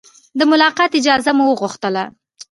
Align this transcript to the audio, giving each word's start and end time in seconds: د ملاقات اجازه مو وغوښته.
د 0.37 0.41
ملاقات 0.51 0.91
اجازه 0.99 1.31
مو 1.37 1.43
وغوښته. 1.47 2.03